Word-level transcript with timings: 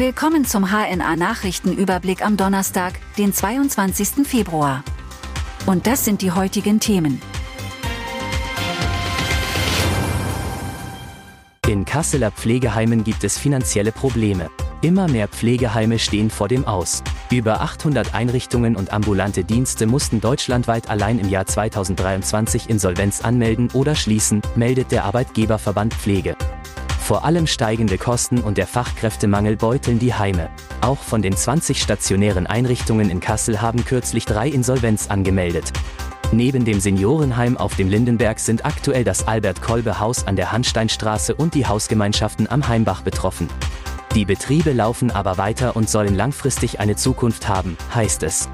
Willkommen 0.00 0.46
zum 0.46 0.70
HNA 0.70 1.14
Nachrichtenüberblick 1.16 2.24
am 2.24 2.38
Donnerstag, 2.38 2.94
den 3.18 3.34
22. 3.34 4.26
Februar. 4.26 4.82
Und 5.66 5.86
das 5.86 6.06
sind 6.06 6.22
die 6.22 6.32
heutigen 6.32 6.80
Themen. 6.80 7.20
In 11.68 11.84
Kasseler 11.84 12.30
Pflegeheimen 12.30 13.04
gibt 13.04 13.24
es 13.24 13.36
finanzielle 13.36 13.92
Probleme. 13.92 14.48
Immer 14.80 15.06
mehr 15.06 15.28
Pflegeheime 15.28 15.98
stehen 15.98 16.30
vor 16.30 16.48
dem 16.48 16.64
Aus. 16.64 17.02
Über 17.30 17.60
800 17.60 18.14
Einrichtungen 18.14 18.76
und 18.76 18.94
ambulante 18.94 19.44
Dienste 19.44 19.86
mussten 19.86 20.22
deutschlandweit 20.22 20.88
allein 20.88 21.18
im 21.18 21.28
Jahr 21.28 21.44
2023 21.44 22.70
Insolvenz 22.70 23.20
anmelden 23.20 23.68
oder 23.74 23.94
schließen, 23.94 24.40
meldet 24.56 24.92
der 24.92 25.04
Arbeitgeberverband 25.04 25.92
Pflege. 25.92 26.36
Vor 27.10 27.24
allem 27.24 27.48
steigende 27.48 27.98
Kosten 27.98 28.38
und 28.38 28.56
der 28.56 28.68
Fachkräftemangel 28.68 29.56
beuteln 29.56 29.98
die 29.98 30.14
Heime. 30.14 30.48
Auch 30.80 30.98
von 30.98 31.22
den 31.22 31.36
20 31.36 31.82
stationären 31.82 32.46
Einrichtungen 32.46 33.10
in 33.10 33.18
Kassel 33.18 33.60
haben 33.60 33.84
kürzlich 33.84 34.26
drei 34.26 34.48
Insolvenz 34.48 35.08
angemeldet. 35.08 35.72
Neben 36.30 36.64
dem 36.64 36.78
Seniorenheim 36.78 37.56
auf 37.56 37.74
dem 37.74 37.88
Lindenberg 37.88 38.38
sind 38.38 38.64
aktuell 38.64 39.02
das 39.02 39.26
Albert-Kolbe-Haus 39.26 40.28
an 40.28 40.36
der 40.36 40.52
Hansteinstraße 40.52 41.34
und 41.34 41.54
die 41.54 41.66
Hausgemeinschaften 41.66 42.48
am 42.48 42.68
Heimbach 42.68 43.02
betroffen. 43.02 43.48
Die 44.14 44.24
Betriebe 44.24 44.72
laufen 44.72 45.10
aber 45.10 45.36
weiter 45.36 45.74
und 45.74 45.90
sollen 45.90 46.14
langfristig 46.14 46.78
eine 46.78 46.94
Zukunft 46.94 47.48
haben, 47.48 47.76
heißt 47.92 48.22
es. 48.22 48.48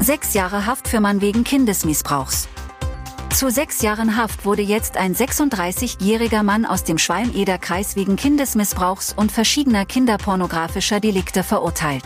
Sechs 0.00 0.34
Jahre 0.34 0.66
Haft 0.66 0.88
für 0.88 0.98
Mann 0.98 1.20
wegen 1.20 1.44
Kindesmissbrauchs. 1.44 2.48
Zu 3.34 3.50
sechs 3.50 3.82
Jahren 3.82 4.16
Haft 4.16 4.44
wurde 4.44 4.62
jetzt 4.62 4.96
ein 4.96 5.12
36-jähriger 5.12 6.44
Mann 6.44 6.64
aus 6.64 6.84
dem 6.84 6.98
Schwalm-Eder-Kreis 6.98 7.96
wegen 7.96 8.14
Kindesmissbrauchs 8.14 9.12
und 9.12 9.32
verschiedener 9.32 9.84
kinderpornografischer 9.84 11.00
Delikte 11.00 11.42
verurteilt. 11.42 12.04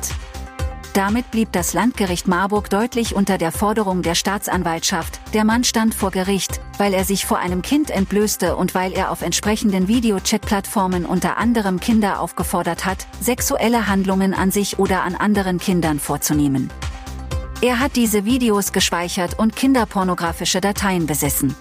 Damit 0.94 1.30
blieb 1.30 1.52
das 1.52 1.74
Landgericht 1.74 2.28
Marburg 2.28 2.70
deutlich 2.70 3.14
unter 3.14 3.36
der 3.36 3.52
Forderung 3.52 4.00
der 4.00 4.14
Staatsanwaltschaft. 4.14 5.20
Der 5.34 5.44
Mann 5.44 5.64
stand 5.64 5.94
vor 5.94 6.10
Gericht, 6.10 6.62
weil 6.78 6.94
er 6.94 7.04
sich 7.04 7.26
vor 7.26 7.38
einem 7.38 7.60
Kind 7.60 7.90
entblößte 7.90 8.56
und 8.56 8.74
weil 8.74 8.92
er 8.92 9.10
auf 9.10 9.20
entsprechenden 9.20 9.86
Videochat-Plattformen 9.86 11.04
unter 11.04 11.36
anderem 11.36 11.78
Kinder 11.78 12.20
aufgefordert 12.20 12.86
hat, 12.86 13.06
sexuelle 13.20 13.86
Handlungen 13.86 14.32
an 14.32 14.50
sich 14.50 14.78
oder 14.78 15.02
an 15.02 15.14
anderen 15.14 15.58
Kindern 15.58 16.00
vorzunehmen. 16.00 16.70
Er 17.60 17.80
hat 17.80 17.96
diese 17.96 18.24
Videos 18.24 18.70
gespeichert 18.70 19.36
und 19.36 19.56
kinderpornografische 19.56 20.60
Dateien 20.60 21.06
besessen. 21.06 21.56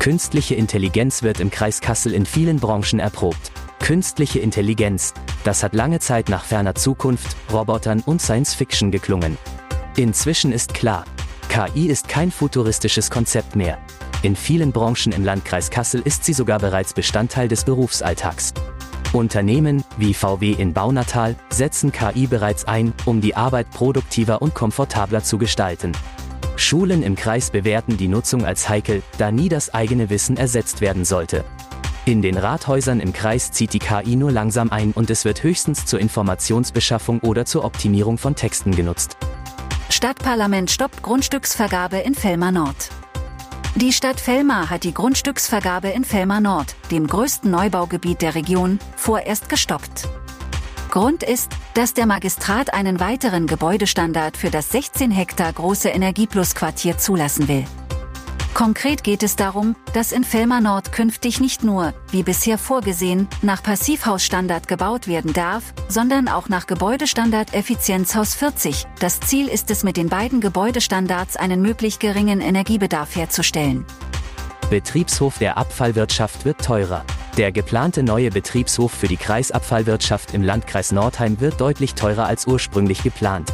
Künstliche 0.00 0.56
Intelligenz 0.56 1.22
wird 1.22 1.38
im 1.38 1.48
Kreis 1.48 1.80
Kassel 1.80 2.12
in 2.12 2.26
vielen 2.26 2.58
Branchen 2.58 2.98
erprobt. 2.98 3.52
Künstliche 3.78 4.40
Intelligenz, 4.40 5.14
das 5.44 5.62
hat 5.62 5.74
lange 5.74 6.00
Zeit 6.00 6.28
nach 6.28 6.44
ferner 6.44 6.74
Zukunft, 6.74 7.36
Robotern 7.52 8.00
und 8.00 8.20
Science 8.20 8.52
Fiction 8.52 8.90
geklungen. 8.90 9.38
Inzwischen 9.96 10.50
ist 10.50 10.74
klar, 10.74 11.04
KI 11.48 11.86
ist 11.86 12.08
kein 12.08 12.32
futuristisches 12.32 13.08
Konzept 13.08 13.54
mehr. 13.54 13.78
In 14.22 14.34
vielen 14.34 14.72
Branchen 14.72 15.12
im 15.12 15.24
Landkreis 15.24 15.70
Kassel 15.70 16.02
ist 16.04 16.24
sie 16.24 16.32
sogar 16.32 16.58
bereits 16.58 16.94
Bestandteil 16.94 17.46
des 17.46 17.62
Berufsalltags. 17.62 18.54
Unternehmen, 19.12 19.81
wie 19.98 20.14
VW 20.14 20.52
in 20.52 20.72
Baunatal, 20.72 21.36
setzen 21.50 21.92
KI 21.92 22.26
bereits 22.26 22.64
ein, 22.64 22.92
um 23.04 23.20
die 23.20 23.36
Arbeit 23.36 23.70
produktiver 23.70 24.42
und 24.42 24.54
komfortabler 24.54 25.22
zu 25.22 25.38
gestalten. 25.38 25.92
Schulen 26.56 27.02
im 27.02 27.16
Kreis 27.16 27.50
bewerten 27.50 27.96
die 27.96 28.08
Nutzung 28.08 28.44
als 28.44 28.68
heikel, 28.68 29.02
da 29.18 29.30
nie 29.30 29.48
das 29.48 29.72
eigene 29.74 30.10
Wissen 30.10 30.36
ersetzt 30.36 30.80
werden 30.80 31.04
sollte. 31.04 31.44
In 32.04 32.20
den 32.20 32.36
Rathäusern 32.36 32.98
im 32.98 33.12
Kreis 33.12 33.52
zieht 33.52 33.72
die 33.72 33.78
KI 33.78 34.16
nur 34.16 34.32
langsam 34.32 34.70
ein 34.70 34.92
und 34.92 35.08
es 35.08 35.24
wird 35.24 35.42
höchstens 35.42 35.86
zur 35.86 36.00
Informationsbeschaffung 36.00 37.20
oder 37.20 37.44
zur 37.44 37.64
Optimierung 37.64 38.18
von 38.18 38.34
Texten 38.34 38.74
genutzt. 38.74 39.16
Stadtparlament 39.88 40.70
stoppt 40.70 41.02
Grundstücksvergabe 41.02 41.98
in 41.98 42.14
Fellmar 42.14 42.50
Nord. 42.50 42.90
Die 43.74 43.92
Stadt 43.94 44.20
Fellmar 44.20 44.68
hat 44.68 44.84
die 44.84 44.92
Grundstücksvergabe 44.92 45.88
in 45.88 46.04
Fellmar 46.04 46.42
Nord, 46.42 46.76
dem 46.90 47.06
größten 47.06 47.50
Neubaugebiet 47.50 48.20
der 48.20 48.34
Region, 48.34 48.78
vorerst 48.96 49.48
gestoppt. 49.48 50.08
Grund 50.90 51.22
ist, 51.22 51.50
dass 51.72 51.94
der 51.94 52.04
Magistrat 52.04 52.74
einen 52.74 53.00
weiteren 53.00 53.46
Gebäudestandard 53.46 54.36
für 54.36 54.50
das 54.50 54.68
16 54.72 55.10
Hektar 55.10 55.50
große 55.54 55.88
Energieplus-Quartier 55.88 56.98
zulassen 56.98 57.48
will. 57.48 57.64
Konkret 58.54 59.02
geht 59.02 59.22
es 59.22 59.34
darum, 59.34 59.76
dass 59.94 60.12
in 60.12 60.24
Fellmar 60.24 60.60
Nord 60.60 60.92
künftig 60.92 61.40
nicht 61.40 61.64
nur, 61.64 61.94
wie 62.10 62.22
bisher 62.22 62.58
vorgesehen, 62.58 63.26
nach 63.40 63.62
Passivhausstandard 63.62 64.68
gebaut 64.68 65.08
werden 65.08 65.32
darf, 65.32 65.72
sondern 65.88 66.28
auch 66.28 66.50
nach 66.50 66.66
Gebäudestandard 66.66 67.54
Effizienzhaus 67.54 68.34
40. 68.34 68.86
Das 69.00 69.20
Ziel 69.20 69.48
ist 69.48 69.70
es 69.70 69.84
mit 69.84 69.96
den 69.96 70.10
beiden 70.10 70.42
Gebäudestandards 70.42 71.36
einen 71.36 71.62
möglich 71.62 71.98
geringen 71.98 72.42
Energiebedarf 72.42 73.16
herzustellen. 73.16 73.86
Betriebshof 74.68 75.38
der 75.38 75.56
Abfallwirtschaft 75.56 76.44
wird 76.44 76.62
teurer. 76.62 77.04
Der 77.38 77.52
geplante 77.52 78.02
neue 78.02 78.30
Betriebshof 78.30 78.92
für 78.92 79.08
die 79.08 79.16
Kreisabfallwirtschaft 79.16 80.34
im 80.34 80.42
Landkreis 80.42 80.92
Nordheim 80.92 81.40
wird 81.40 81.58
deutlich 81.58 81.94
teurer 81.94 82.26
als 82.26 82.46
ursprünglich 82.46 83.02
geplant. 83.02 83.50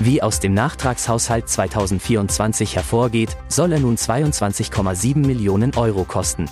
Wie 0.00 0.22
aus 0.22 0.38
dem 0.38 0.54
Nachtragshaushalt 0.54 1.48
2024 1.48 2.76
hervorgeht, 2.76 3.36
soll 3.48 3.72
er 3.72 3.80
nun 3.80 3.96
22,7 3.96 5.26
Millionen 5.26 5.74
Euro 5.74 6.04
kosten. 6.04 6.46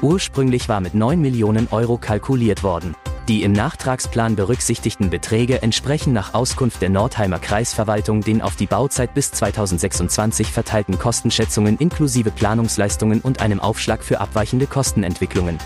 Ursprünglich 0.00 0.70
war 0.70 0.80
mit 0.80 0.94
9 0.94 1.20
Millionen 1.20 1.68
Euro 1.70 1.98
kalkuliert 1.98 2.62
worden. 2.62 2.94
Die 3.28 3.42
im 3.42 3.52
Nachtragsplan 3.52 4.36
berücksichtigten 4.36 5.10
Beträge 5.10 5.60
entsprechen 5.60 6.14
nach 6.14 6.32
Auskunft 6.32 6.80
der 6.80 6.88
Nordheimer 6.88 7.38
Kreisverwaltung 7.38 8.22
den 8.22 8.40
auf 8.40 8.56
die 8.56 8.66
Bauzeit 8.66 9.12
bis 9.12 9.32
2026 9.32 10.46
verteilten 10.46 10.98
Kostenschätzungen 10.98 11.76
inklusive 11.76 12.30
Planungsleistungen 12.30 13.20
und 13.20 13.42
einem 13.42 13.60
Aufschlag 13.60 14.02
für 14.02 14.18
abweichende 14.18 14.66
Kostenentwicklungen. 14.66 15.58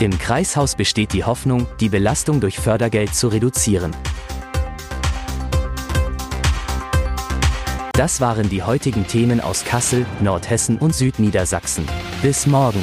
Im 0.00 0.18
Kreishaus 0.18 0.74
besteht 0.74 1.12
die 1.12 1.22
Hoffnung, 1.22 1.68
die 1.78 1.88
Belastung 1.88 2.40
durch 2.40 2.58
Fördergeld 2.58 3.14
zu 3.14 3.28
reduzieren. 3.28 3.94
Das 7.96 8.20
waren 8.20 8.50
die 8.50 8.62
heutigen 8.62 9.06
Themen 9.06 9.40
aus 9.40 9.64
Kassel, 9.64 10.04
Nordhessen 10.20 10.76
und 10.76 10.94
Südniedersachsen. 10.94 11.86
Bis 12.20 12.46
morgen. 12.46 12.82